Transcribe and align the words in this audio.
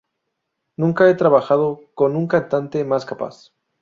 Nunca 0.77 1.07
he 1.07 1.13
trabajado 1.13 1.81
con 1.93 2.15
un 2.15 2.25
cantante 2.25 2.83
más 2.83 3.05
capaz". 3.05 3.53